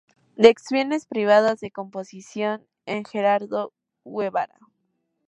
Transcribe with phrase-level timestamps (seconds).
[0.35, 3.71] Lecciones privadas de composición con Gerardo
[4.03, 4.57] Guevara.